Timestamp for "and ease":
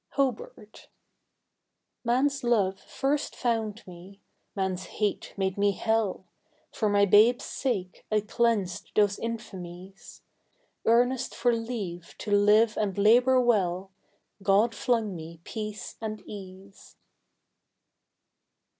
16.01-16.95